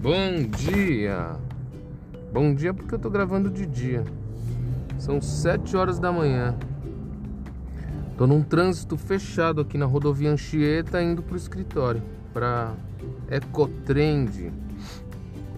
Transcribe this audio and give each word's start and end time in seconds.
Bom 0.00 0.48
dia! 0.56 1.36
Bom 2.32 2.54
dia 2.54 2.72
porque 2.72 2.94
eu 2.94 3.00
tô 3.00 3.10
gravando 3.10 3.50
de 3.50 3.66
dia. 3.66 4.04
São 4.96 5.20
7 5.20 5.76
horas 5.76 5.98
da 5.98 6.12
manhã. 6.12 6.54
Tô 8.16 8.24
num 8.24 8.40
trânsito 8.40 8.96
fechado 8.96 9.60
aqui 9.60 9.76
na 9.76 9.86
rodovia 9.86 10.30
Anchieta 10.30 11.02
indo 11.02 11.20
pro 11.20 11.36
escritório 11.36 12.00
para 12.32 12.74
Ecotrend. 13.28 14.52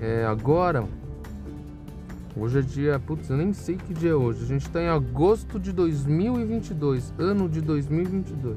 É 0.00 0.24
agora. 0.24 0.88
Hoje 2.34 2.60
é 2.60 2.62
dia, 2.62 2.98
putz, 2.98 3.28
eu 3.28 3.36
nem 3.36 3.52
sei 3.52 3.76
que 3.76 3.92
dia 3.92 4.12
é 4.12 4.14
hoje. 4.14 4.42
A 4.42 4.46
gente 4.46 4.70
tá 4.70 4.80
em 4.80 4.88
agosto 4.88 5.60
de 5.60 5.70
2022, 5.70 7.12
ano 7.18 7.46
de 7.46 7.60
2022. 7.60 8.56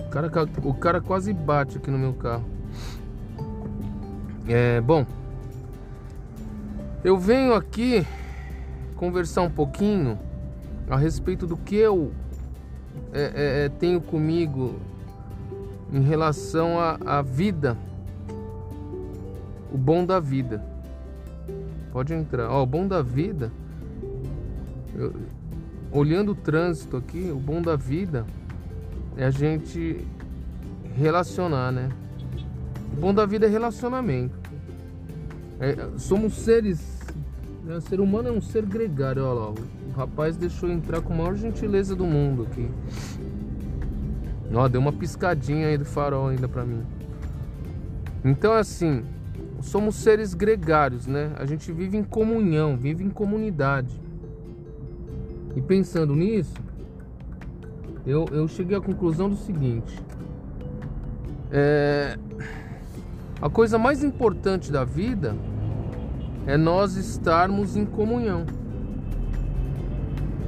O 0.00 0.08
cara, 0.10 0.28
o 0.64 0.74
cara 0.74 1.00
quase 1.00 1.32
bate 1.32 1.76
aqui 1.76 1.92
no 1.92 1.98
meu 1.98 2.14
carro. 2.14 2.55
É, 4.48 4.80
bom, 4.80 5.04
eu 7.02 7.18
venho 7.18 7.52
aqui 7.52 8.06
conversar 8.94 9.42
um 9.42 9.50
pouquinho 9.50 10.18
a 10.88 10.96
respeito 10.96 11.46
do 11.46 11.56
que 11.56 11.74
eu 11.74 12.12
é, 13.12 13.22
é, 13.22 13.64
é 13.64 13.68
tenho 13.68 14.00
comigo 14.00 14.76
em 15.92 16.00
relação 16.00 16.78
à 16.78 17.22
vida, 17.22 17.76
o 19.72 19.78
bom 19.78 20.04
da 20.04 20.20
vida. 20.20 20.64
Pode 21.92 22.12
entrar. 22.14 22.50
Ó, 22.50 22.62
o 22.62 22.66
bom 22.66 22.86
da 22.86 23.02
vida, 23.02 23.50
eu, 24.94 25.12
olhando 25.90 26.32
o 26.32 26.34
trânsito 26.34 26.96
aqui, 26.96 27.30
o 27.32 27.38
bom 27.38 27.62
da 27.62 27.74
vida 27.74 28.26
é 29.16 29.24
a 29.24 29.30
gente 29.30 30.06
relacionar, 30.96 31.72
né? 31.72 31.88
O 32.96 33.00
bom 33.00 33.14
da 33.14 33.26
vida 33.26 33.46
é 33.46 33.48
relacionamento. 33.48 34.45
É, 35.60 35.98
somos 35.98 36.34
seres. 36.34 37.00
Né? 37.64 37.76
O 37.76 37.80
ser 37.80 38.00
humano 38.00 38.28
é 38.28 38.32
um 38.32 38.40
ser 38.40 38.64
gregário. 38.64 39.24
Olha 39.24 39.40
lá, 39.40 39.50
o 39.50 39.92
rapaz 39.96 40.36
deixou 40.36 40.70
entrar 40.70 41.00
com 41.00 41.12
a 41.12 41.16
maior 41.16 41.34
gentileza 41.34 41.94
do 41.94 42.04
mundo 42.04 42.42
aqui. 42.50 42.68
Ó, 44.54 44.68
deu 44.68 44.80
uma 44.80 44.92
piscadinha 44.92 45.66
aí 45.68 45.76
do 45.76 45.84
farol 45.84 46.28
ainda 46.28 46.48
pra 46.48 46.64
mim. 46.64 46.82
Então, 48.24 48.52
assim, 48.52 49.04
somos 49.60 49.96
seres 49.96 50.34
gregários, 50.34 51.06
né? 51.06 51.32
A 51.36 51.44
gente 51.44 51.70
vive 51.72 51.96
em 51.96 52.04
comunhão, 52.04 52.76
vive 52.76 53.04
em 53.04 53.10
comunidade. 53.10 54.00
E 55.54 55.60
pensando 55.60 56.14
nisso, 56.14 56.54
eu, 58.06 58.26
eu 58.30 58.46
cheguei 58.46 58.76
à 58.76 58.80
conclusão 58.80 59.28
do 59.28 59.36
seguinte: 59.36 59.98
é, 61.50 62.18
a 63.40 63.50
coisa 63.50 63.78
mais 63.78 64.02
importante 64.02 64.72
da 64.72 64.84
vida 64.84 65.36
é 66.46 66.56
nós 66.56 66.96
estarmos 66.96 67.76
em 67.76 67.84
comunhão. 67.84 68.46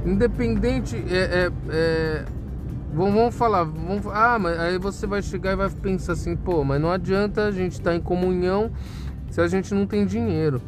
Independente, 0.05 0.95
é, 1.09 1.17
é, 1.17 1.51
é 1.69 2.25
vamos 2.93 3.35
falar, 3.35 3.63
vamos, 3.63 4.07
ah, 4.07 4.39
mas 4.39 4.59
aí 4.59 4.77
você 4.77 5.05
vai 5.05 5.21
chegar 5.21 5.51
e 5.51 5.55
vai 5.55 5.69
pensar 5.69 6.13
assim, 6.13 6.35
pô, 6.35 6.63
mas 6.63 6.81
não 6.81 6.91
adianta 6.91 7.45
a 7.45 7.51
gente 7.51 7.73
estar 7.73 7.91
tá 7.91 7.95
em 7.95 8.01
comunhão 8.01 8.71
se 9.29 9.39
a 9.39 9.47
gente 9.47 9.73
não 9.73 9.85
tem 9.85 10.05
dinheiro. 10.05 10.61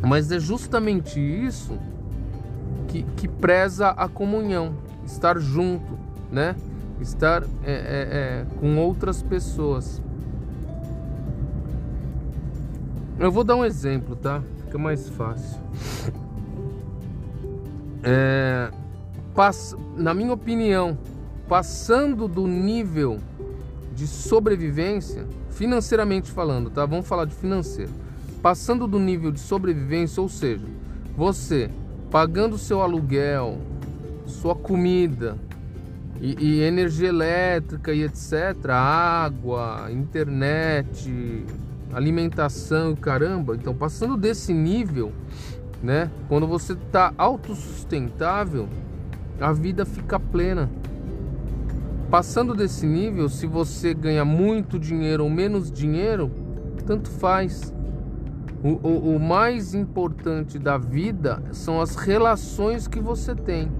Mas 0.00 0.30
é 0.30 0.38
justamente 0.38 1.20
isso 1.20 1.78
que, 2.88 3.02
que 3.16 3.28
preza 3.28 3.90
a 3.90 4.08
comunhão, 4.08 4.74
estar 5.04 5.38
junto, 5.38 5.98
né? 6.30 6.54
Estar 7.00 7.42
é, 7.64 7.72
é, 7.72 7.74
é 7.74 8.46
com 8.60 8.78
outras 8.78 9.22
pessoas. 9.22 10.00
Eu 13.18 13.30
vou 13.30 13.44
dar 13.44 13.56
um 13.56 13.64
exemplo, 13.64 14.16
tá? 14.16 14.42
Fica 14.64 14.78
mais 14.78 15.08
fácil. 15.08 15.60
É, 18.06 18.70
pass, 19.34 19.74
na 19.96 20.12
minha 20.12 20.32
opinião, 20.32 20.98
passando 21.48 22.28
do 22.28 22.46
nível 22.46 23.18
de 23.94 24.06
sobrevivência, 24.06 25.26
financeiramente 25.50 26.30
falando, 26.30 26.68
tá? 26.68 26.84
Vamos 26.84 27.06
falar 27.06 27.24
de 27.24 27.34
financeiro. 27.34 27.92
Passando 28.42 28.86
do 28.86 28.98
nível 28.98 29.30
de 29.32 29.40
sobrevivência, 29.40 30.20
ou 30.20 30.28
seja, 30.28 30.66
você 31.16 31.70
pagando 32.10 32.58
seu 32.58 32.82
aluguel, 32.82 33.58
sua 34.26 34.54
comida 34.54 35.36
e, 36.20 36.36
e 36.38 36.60
energia 36.60 37.08
elétrica 37.08 37.92
e 37.92 38.02
etc, 38.02 38.70
água, 38.70 39.88
internet, 39.90 41.44
alimentação 41.94 42.92
e 42.92 42.96
caramba. 42.96 43.54
Então, 43.54 43.74
passando 43.74 44.16
desse 44.16 44.52
nível, 44.52 45.12
né? 45.82 46.10
Quando 46.28 46.46
você 46.46 46.72
está 46.72 47.12
autossustentável, 47.16 48.68
a 49.40 49.52
vida 49.52 49.84
fica 49.84 50.18
plena. 50.18 50.70
Passando 52.10 52.54
desse 52.54 52.86
nível, 52.86 53.28
se 53.28 53.46
você 53.46 53.92
ganha 53.92 54.24
muito 54.24 54.78
dinheiro 54.78 55.24
ou 55.24 55.30
menos 55.30 55.70
dinheiro, 55.70 56.30
tanto 56.86 57.10
faz. 57.10 57.72
O, 58.62 58.68
o, 58.68 59.16
o 59.16 59.20
mais 59.20 59.74
importante 59.74 60.58
da 60.58 60.78
vida 60.78 61.42
são 61.52 61.80
as 61.80 61.96
relações 61.96 62.88
que 62.88 63.00
você 63.00 63.34
tem. 63.34 63.70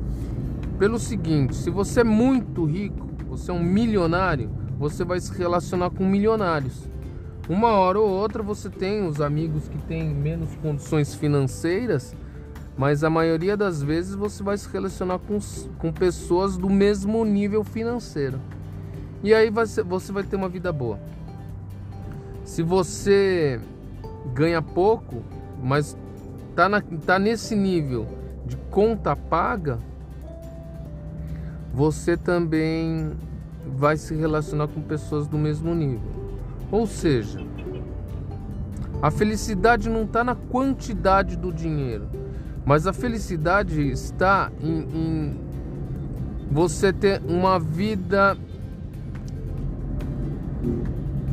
Pelo 0.79 0.99
seguinte, 0.99 1.55
se 1.55 1.71
você 1.71 2.01
é 2.01 2.05
muito 2.05 2.65
rico, 2.65 3.09
você 3.29 3.51
é 3.51 3.55
um 3.55 3.63
milionário, 3.63 4.51
você 4.79 5.05
vai 5.05 5.21
se 5.21 5.33
relacionar 5.33 5.91
com 5.91 6.05
milionários. 6.05 6.91
Uma 7.49 7.72
hora 7.72 8.00
ou 8.00 8.09
outra 8.09 8.43
você 8.43 8.71
tem 8.71 9.06
os 9.06 9.21
amigos 9.21 9.69
que 9.69 9.77
têm 9.82 10.09
menos 10.09 10.55
condições 10.62 11.15
financeiras, 11.15 12.16
mas 12.77 13.05
a 13.05 13.10
maioria 13.10 13.55
das 13.55 13.82
vezes 13.82 14.15
você 14.15 14.43
vai 14.43 14.56
se 14.56 14.66
relacionar 14.71 15.19
com, 15.19 15.38
com 15.78 15.93
pessoas 15.93 16.56
do 16.56 16.71
mesmo 16.71 17.22
nível 17.22 17.62
financeiro. 17.62 18.41
E 19.22 19.34
aí 19.34 19.50
você, 19.50 19.82
você 19.82 20.10
vai 20.10 20.22
ter 20.22 20.37
uma 20.37 20.49
vida 20.49 20.72
boa. 20.72 20.99
Se 22.44 22.62
você 22.62 23.61
ganha 24.32 24.62
pouco, 24.62 25.22
mas 25.62 25.97
tá, 26.56 26.66
na, 26.66 26.81
tá 26.81 27.19
nesse 27.19 27.55
nível 27.55 28.06
de 28.47 28.56
conta 28.71 29.15
paga, 29.15 29.78
você 31.75 32.16
também 32.16 33.12
vai 33.66 33.97
se 33.97 34.15
relacionar 34.15 34.69
com 34.69 34.81
pessoas 34.81 35.26
do 35.26 35.37
mesmo 35.37 35.75
nível. 35.75 36.14
Ou 36.71 36.87
seja, 36.87 37.41
a 39.03 39.11
felicidade 39.11 39.89
não 39.89 40.05
está 40.05 40.25
na 40.25 40.35
quantidade 40.35 41.37
do 41.37 41.53
dinheiro, 41.53 42.09
mas 42.65 42.87
a 42.87 42.93
felicidade 42.93 43.91
está 43.91 44.51
em, 44.61 44.79
em 44.95 45.41
você 46.51 46.93
ter 46.93 47.21
uma 47.29 47.59
vida 47.59 48.37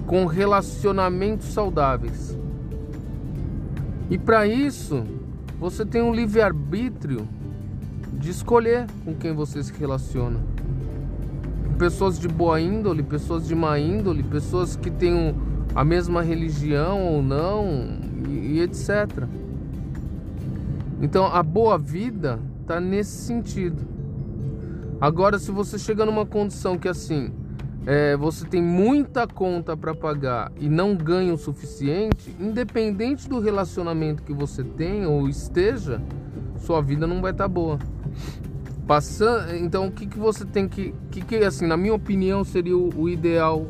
com 0.06 0.26
relacionamentos 0.26 1.48
saudáveis. 1.54 2.38
E 4.10 4.18
para 4.18 4.46
isso, 4.46 5.06
você 5.58 5.86
tem 5.86 6.02
um 6.02 6.14
livre-arbítrio 6.14 7.26
de 8.14 8.30
escolher 8.30 8.88
com 9.06 9.16
quem 9.16 9.34
você 9.34 9.64
se 9.64 9.72
relaciona 9.72 10.40
pessoas 11.82 12.20
de 12.20 12.28
boa 12.28 12.62
índole, 12.62 13.02
pessoas 13.02 13.48
de 13.48 13.56
má 13.56 13.80
índole, 13.80 14.22
pessoas 14.22 14.76
que 14.76 14.92
têm 14.92 15.36
a 15.74 15.84
mesma 15.84 16.22
religião 16.22 17.08
ou 17.08 17.24
não, 17.24 17.66
e, 18.30 18.58
e 18.58 18.62
etc. 18.62 19.28
Então 21.02 21.26
a 21.26 21.42
boa 21.42 21.80
vida 21.80 22.38
está 22.62 22.80
nesse 22.80 23.26
sentido. 23.26 23.82
Agora, 25.02 25.40
se 25.40 25.50
você 25.50 25.80
chega 25.80 26.06
numa 26.06 26.24
condição 26.24 26.78
que 26.78 26.88
assim 26.88 27.32
é, 27.88 28.16
você 28.16 28.46
tem 28.46 28.62
muita 28.62 29.26
conta 29.26 29.76
para 29.76 29.96
pagar 29.96 30.52
e 30.60 30.70
não 30.70 30.96
ganha 30.96 31.34
o 31.34 31.38
suficiente, 31.38 32.36
independente 32.40 33.28
do 33.28 33.40
relacionamento 33.40 34.22
que 34.22 34.34
você 34.34 34.64
tem 34.64 35.08
ou 35.08 35.28
esteja, 35.28 36.00
sua 36.60 36.80
vida 36.80 37.08
não 37.08 37.24
vai 37.24 37.32
estar 37.32 37.46
tá 37.46 37.48
boa. 37.48 37.80
Passando, 38.88 39.56
então 39.56 39.88
o 39.88 39.92
que, 39.92 40.06
que 40.06 40.18
você 40.18 40.44
tem 40.44 40.68
que, 40.68 40.94
que, 41.12 41.22
que 41.22 41.36
assim, 41.38 41.66
na 41.66 41.78
minha 41.78 41.94
opinião 41.94 42.44
seria 42.44 42.76
o, 42.76 42.90
o 42.96 43.08
ideal, 43.08 43.68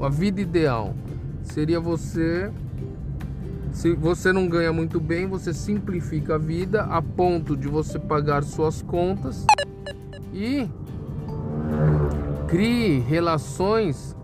a 0.00 0.08
vida 0.08 0.40
ideal 0.40 0.94
seria 1.44 1.78
você 1.78 2.50
se 3.72 3.94
você 3.94 4.32
não 4.32 4.48
ganha 4.48 4.72
muito 4.72 4.98
bem, 5.00 5.26
você 5.28 5.54
simplifica 5.54 6.34
a 6.34 6.38
vida 6.38 6.82
a 6.82 7.00
ponto 7.00 7.56
de 7.56 7.68
você 7.68 7.98
pagar 7.98 8.42
suas 8.42 8.82
contas 8.82 9.46
e 10.34 10.68
crie 12.48 12.98
relações 12.98 14.16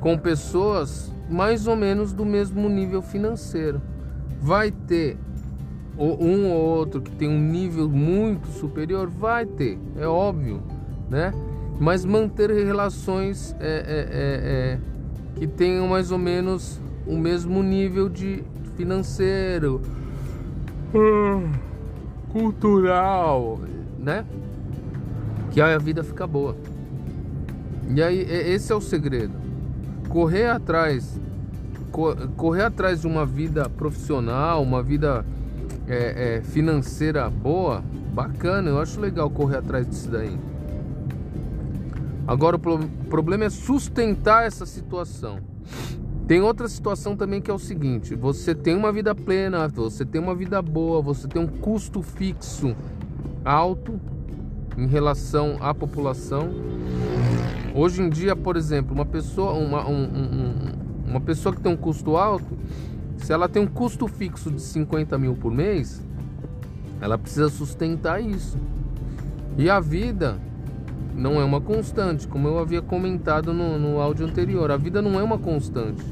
com 0.00 0.18
pessoas 0.18 1.10
mais 1.30 1.66
ou 1.66 1.74
menos 1.74 2.12
do 2.12 2.26
mesmo 2.26 2.68
nível 2.68 3.00
financeiro. 3.00 3.80
Vai 4.40 4.70
ter 4.70 5.16
um 5.98 6.50
ou 6.50 6.60
outro 6.60 7.00
que 7.00 7.10
tem 7.10 7.28
um 7.28 7.38
nível 7.38 7.88
muito 7.88 8.48
superior, 8.48 9.08
vai 9.08 9.46
ter, 9.46 9.78
é 9.96 10.06
óbvio, 10.06 10.62
né? 11.08 11.32
Mas 11.78 12.04
manter 12.04 12.50
relações 12.50 13.54
é, 13.60 13.66
é, 13.66 13.68
é, 13.68 14.78
é, 14.78 14.78
que 15.36 15.46
tenham 15.46 15.88
mais 15.88 16.10
ou 16.10 16.18
menos 16.18 16.80
o 17.06 17.16
mesmo 17.16 17.62
nível 17.62 18.08
de 18.08 18.42
financeiro, 18.76 19.80
cultural, 22.32 23.60
né? 23.98 24.24
Que 25.50 25.60
aí 25.60 25.74
a 25.74 25.78
vida 25.78 26.02
fica 26.02 26.26
boa. 26.26 26.56
E 27.88 28.02
aí 28.02 28.18
esse 28.20 28.72
é 28.72 28.74
o 28.74 28.80
segredo. 28.80 29.34
Correr 30.08 30.46
atrás, 30.46 31.20
correr 32.36 32.62
atrás 32.62 33.00
de 33.00 33.06
uma 33.06 33.26
vida 33.26 33.68
profissional, 33.68 34.62
uma 34.62 34.82
vida 34.82 35.24
é, 35.88 36.36
é, 36.36 36.42
financeira 36.42 37.28
boa, 37.28 37.82
bacana. 38.12 38.70
Eu 38.70 38.80
acho 38.80 39.00
legal 39.00 39.28
correr 39.30 39.58
atrás 39.58 39.86
disso 39.86 40.10
daí. 40.10 40.36
Agora 42.26 42.56
o 42.56 42.58
pro 42.58 42.78
problema 43.08 43.44
é 43.44 43.50
sustentar 43.50 44.46
essa 44.46 44.64
situação. 44.64 45.38
Tem 46.26 46.40
outra 46.40 46.66
situação 46.68 47.16
também 47.16 47.40
que 47.40 47.50
é 47.50 47.54
o 47.54 47.58
seguinte: 47.58 48.14
você 48.14 48.54
tem 48.54 48.74
uma 48.74 48.90
vida 48.90 49.14
plena, 49.14 49.68
você 49.68 50.04
tem 50.04 50.20
uma 50.20 50.34
vida 50.34 50.60
boa, 50.62 51.02
você 51.02 51.28
tem 51.28 51.42
um 51.42 51.46
custo 51.46 52.02
fixo 52.02 52.74
alto 53.44 54.00
em 54.76 54.86
relação 54.86 55.58
à 55.60 55.74
população. 55.74 56.50
Hoje 57.74 58.02
em 58.02 58.08
dia, 58.08 58.34
por 58.34 58.56
exemplo, 58.56 58.94
uma 58.94 59.04
pessoa, 59.04 59.52
uma, 59.52 59.86
um, 59.86 60.04
um, 60.04 60.54
uma 61.10 61.20
pessoa 61.20 61.54
que 61.54 61.60
tem 61.60 61.72
um 61.72 61.76
custo 61.76 62.16
alto, 62.16 62.56
se 63.18 63.32
ela 63.32 63.48
tem 63.48 63.62
um 63.62 63.66
custo 63.66 64.06
fixo 64.06 64.50
de 64.50 64.60
50 64.60 65.18
mil 65.18 65.34
por 65.34 65.52
mês, 65.52 66.02
ela 67.00 67.18
precisa 67.18 67.48
sustentar 67.48 68.20
isso. 68.20 68.58
E 69.56 69.70
a 69.70 69.78
vida 69.80 70.38
não 71.14 71.40
é 71.40 71.44
uma 71.44 71.60
constante, 71.60 72.26
como 72.26 72.48
eu 72.48 72.58
havia 72.58 72.82
comentado 72.82 73.52
no, 73.52 73.78
no 73.78 74.00
áudio 74.00 74.26
anterior. 74.26 74.70
A 74.70 74.76
vida 74.76 75.00
não 75.00 75.18
é 75.18 75.22
uma 75.22 75.38
constante. 75.38 76.04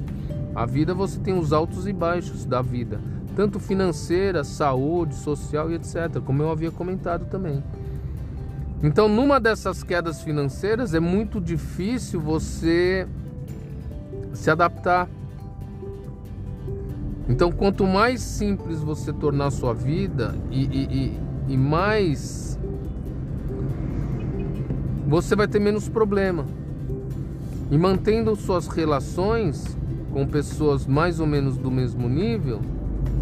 A 0.54 0.64
vida 0.66 0.94
você 0.94 1.18
tem 1.18 1.38
os 1.38 1.52
altos 1.52 1.86
e 1.86 1.92
baixos 1.92 2.44
da 2.44 2.60
vida, 2.60 3.00
tanto 3.34 3.58
financeira, 3.58 4.44
saúde, 4.44 5.14
social 5.14 5.70
e 5.70 5.74
etc. 5.74 6.20
Como 6.24 6.42
eu 6.42 6.50
havia 6.50 6.70
comentado 6.70 7.26
também. 7.26 7.62
Então, 8.82 9.08
numa 9.08 9.38
dessas 9.38 9.82
quedas 9.82 10.22
financeiras, 10.22 10.92
é 10.92 11.00
muito 11.00 11.40
difícil 11.40 12.20
você 12.20 13.06
se 14.34 14.50
adaptar. 14.50 15.08
Então, 17.32 17.50
quanto 17.50 17.86
mais 17.86 18.20
simples 18.20 18.80
você 18.80 19.10
tornar 19.10 19.46
a 19.46 19.50
sua 19.50 19.72
vida 19.72 20.34
e, 20.50 20.64
e, 20.64 20.84
e, 20.84 21.20
e 21.54 21.56
mais 21.56 22.58
você 25.08 25.34
vai 25.34 25.48
ter 25.48 25.58
menos 25.58 25.88
problema. 25.88 26.44
E 27.70 27.78
mantendo 27.78 28.36
suas 28.36 28.68
relações 28.68 29.64
com 30.12 30.26
pessoas 30.26 30.86
mais 30.86 31.20
ou 31.20 31.26
menos 31.26 31.56
do 31.56 31.70
mesmo 31.70 32.06
nível, 32.06 32.60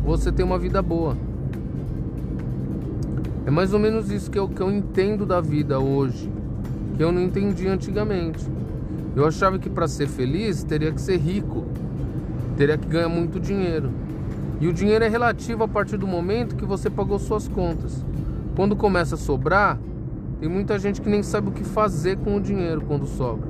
você 0.05 0.33
tem 0.33 0.45
uma 0.45 0.59
vida 0.59 0.83
boa. 0.83 1.17
É 3.47 3.51
mais 3.53 3.73
ou 3.73 3.79
menos 3.79 4.11
isso 4.11 4.29
que 4.29 4.41
eu, 4.41 4.49
que 4.49 4.61
eu 4.61 4.73
entendo 4.73 5.25
da 5.25 5.41
vida 5.41 5.79
hoje, 5.79 6.29
que 6.97 7.05
eu 7.05 7.13
não 7.13 7.23
entendi 7.23 7.69
antigamente. 7.69 8.45
Eu 9.15 9.25
achava 9.25 9.57
que 9.57 9.71
para 9.71 9.87
ser 9.87 10.09
feliz 10.09 10.65
teria 10.65 10.91
que 10.91 11.01
ser 11.01 11.17
rico, 11.17 11.70
teria 12.61 12.77
que 12.77 12.87
ganhar 12.87 13.09
muito 13.09 13.41
dinheiro. 13.41 13.91
E 14.61 14.69
o 14.69 14.73
dinheiro 14.75 15.03
é 15.03 15.09
relativo 15.09 15.65
a 15.65 15.69
partir 15.69 15.97
do 15.97 16.07
momento 16.07 16.57
que 16.57 16.67
você 16.67 16.91
pagou 16.91 17.19
suas 17.19 17.49
contas. 17.49 18.05
Quando 18.55 18.77
começa 18.77 19.15
a 19.15 19.19
sobrar, 19.19 19.79
tem 20.39 20.47
muita 20.47 20.79
gente 20.79 21.01
que 21.01 21.09
nem 21.09 21.23
sabe 21.23 21.49
o 21.49 21.53
que 21.53 21.65
fazer 21.65 22.19
com 22.19 22.37
o 22.37 22.41
dinheiro 22.41 22.83
quando 22.83 23.07
sobra. 23.07 23.49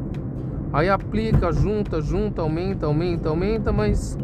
Aí 0.72 0.88
aplica, 0.88 1.50
junta, 1.50 2.00
junta, 2.00 2.42
aumenta, 2.42 2.86
aumenta, 2.86 3.28
aumenta, 3.30 3.72
mas 3.72 4.16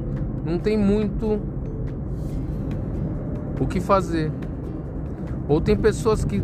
não 0.45 0.57
tem 0.57 0.79
muito 0.79 1.41
o 3.59 3.67
que 3.67 3.81
fazer. 3.81 4.31
Ou 5.49 5.61
tem 5.61 5.77
pessoas 5.77 6.25
que 6.25 6.41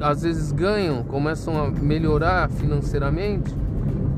às 0.00 0.22
vezes 0.22 0.50
ganham, 0.50 1.04
começam 1.04 1.64
a 1.64 1.70
melhorar 1.70 2.50
financeiramente 2.50 3.54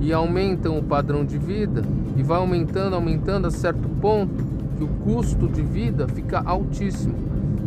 e 0.00 0.12
aumentam 0.12 0.78
o 0.78 0.82
padrão 0.82 1.24
de 1.24 1.38
vida 1.38 1.82
e 2.16 2.22
vai 2.22 2.38
aumentando, 2.38 2.94
aumentando 2.94 3.46
a 3.46 3.50
certo 3.50 3.88
ponto 4.00 4.44
que 4.76 4.84
o 4.84 4.88
custo 4.88 5.48
de 5.48 5.62
vida 5.62 6.06
fica 6.08 6.42
altíssimo. 6.44 7.14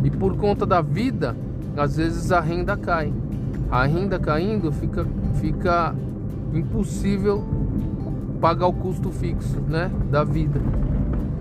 E 0.04 0.10
por 0.10 0.36
conta 0.36 0.64
da 0.64 0.80
vida, 0.80 1.36
às 1.76 1.96
vezes 1.96 2.32
a 2.32 2.40
renda 2.40 2.76
cai 2.76 3.12
a 3.70 3.86
renda 3.86 4.18
caindo, 4.18 4.72
fica, 4.72 5.06
fica 5.34 5.94
impossível 6.52 7.44
pagar 8.40 8.66
o 8.66 8.72
custo 8.72 9.10
fixo, 9.12 9.60
né, 9.68 9.90
da 10.10 10.24
vida. 10.24 10.60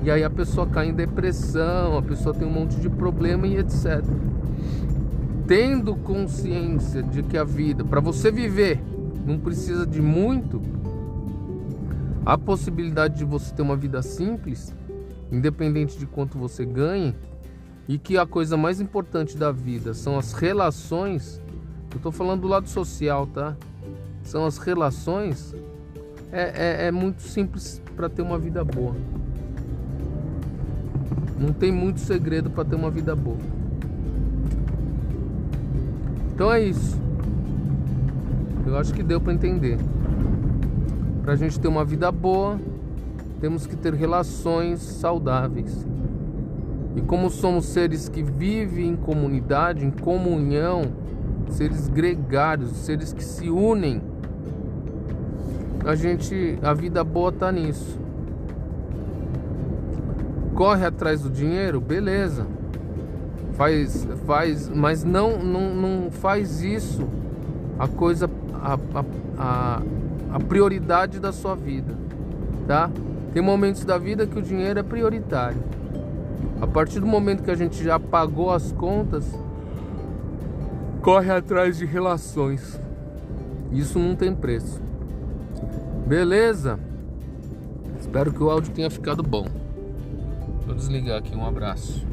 E 0.03 0.11
aí 0.11 0.23
a 0.23 0.29
pessoa 0.29 0.67
cai 0.67 0.89
em 0.89 0.93
depressão, 0.93 1.97
a 1.97 2.01
pessoa 2.01 2.33
tem 2.33 2.47
um 2.47 2.51
monte 2.51 2.79
de 2.79 2.89
problema 2.89 3.47
e 3.47 3.57
etc. 3.57 4.03
Tendo 5.47 5.95
consciência 5.95 7.01
de 7.01 7.23
que 7.23 7.37
a 7.37 7.43
vida, 7.43 7.83
para 7.83 7.99
você 7.99 8.31
viver, 8.31 8.79
não 9.29 9.37
precisa 9.37 9.85
de 9.85 10.01
muito, 10.01 10.59
a 12.25 12.35
possibilidade 12.35 13.19
de 13.19 13.23
você 13.23 13.53
ter 13.53 13.61
uma 13.61 13.75
vida 13.75 14.01
simples, 14.01 14.73
independente 15.31 15.99
de 15.99 16.07
quanto 16.07 16.37
você 16.39 16.65
ganhe, 16.65 17.15
e 17.87 17.99
que 17.99 18.17
a 18.17 18.25
coisa 18.25 18.57
mais 18.57 18.81
importante 18.81 19.37
da 19.37 19.51
vida 19.51 19.93
são 19.93 20.17
as 20.17 20.33
relações, 20.33 21.39
eu 21.93 21.99
tô 22.01 22.11
falando 22.11 22.41
do 22.41 22.47
lado 22.47 22.67
social, 22.67 23.27
tá? 23.27 23.55
São 24.23 24.45
as 24.45 24.57
relações. 24.57 25.55
É, 26.31 26.83
é, 26.83 26.87
é 26.87 26.91
muito 26.91 27.21
simples 27.21 27.81
para 27.95 28.09
ter 28.09 28.21
uma 28.21 28.37
vida 28.37 28.63
boa. 28.63 28.95
Não 31.39 31.53
tem 31.53 31.71
muito 31.71 31.99
segredo 31.99 32.49
para 32.49 32.65
ter 32.65 32.75
uma 32.75 32.91
vida 32.91 33.15
boa. 33.15 33.37
Então 36.33 36.51
é 36.51 36.61
isso. 36.61 37.08
Eu 38.69 38.77
acho 38.77 38.93
que 38.93 39.01
deu 39.01 39.19
para 39.19 39.33
entender. 39.33 39.79
Para 41.23 41.33
a 41.33 41.35
gente 41.35 41.59
ter 41.59 41.67
uma 41.67 41.83
vida 41.83 42.11
boa, 42.11 42.59
temos 43.41 43.65
que 43.65 43.75
ter 43.75 43.95
relações 43.95 44.79
saudáveis. 44.79 45.87
E 46.95 47.01
como 47.01 47.31
somos 47.31 47.65
seres 47.65 48.07
que 48.07 48.21
vivem 48.21 48.89
em 48.89 48.95
comunidade, 48.95 49.83
em 49.83 49.89
comunhão, 49.89 50.83
seres 51.47 51.87
gregários, 51.87 52.69
seres 52.73 53.11
que 53.11 53.23
se 53.23 53.49
unem. 53.49 54.03
A 55.83 55.95
gente, 55.95 56.59
a 56.61 56.71
vida 56.71 57.03
boa 57.03 57.31
tá 57.31 57.51
nisso. 57.51 57.99
Corre 60.53 60.85
atrás 60.85 61.21
do 61.21 61.29
dinheiro, 61.31 61.81
beleza. 61.81 62.45
Faz, 63.53 64.07
faz, 64.27 64.69
mas 64.69 65.03
não, 65.03 65.39
não, 65.39 65.73
não 65.73 66.11
faz 66.11 66.61
isso 66.61 67.07
a 67.79 67.87
coisa, 67.87 68.29
a, 68.61 68.77
a, 69.37 69.81
a 70.33 70.39
prioridade 70.39 71.19
da 71.19 71.31
sua 71.31 71.55
vida, 71.55 71.95
tá? 72.67 72.89
Tem 73.33 73.41
momentos 73.41 73.85
da 73.85 73.97
vida 73.97 74.25
que 74.25 74.37
o 74.37 74.41
dinheiro 74.41 74.79
é 74.79 74.83
prioritário. 74.83 75.63
A 76.61 76.67
partir 76.67 76.99
do 76.99 77.05
momento 77.05 77.43
que 77.43 77.51
a 77.51 77.55
gente 77.55 77.83
já 77.83 77.99
pagou 77.99 78.51
as 78.51 78.71
contas, 78.71 79.25
corre 81.01 81.31
atrás 81.31 81.77
de 81.77 81.85
relações. 81.85 82.79
Isso 83.71 83.99
não 83.99 84.15
tem 84.15 84.33
preço. 84.33 84.81
Beleza? 86.07 86.79
Espero 87.99 88.33
que 88.33 88.41
o 88.41 88.49
áudio 88.49 88.73
tenha 88.73 88.89
ficado 88.89 89.21
bom. 89.21 89.45
Vou 90.65 90.75
desligar 90.75 91.19
aqui. 91.19 91.35
Um 91.35 91.45
abraço. 91.45 92.08